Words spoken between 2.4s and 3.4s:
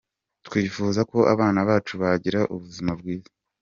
ubuzima bwiza.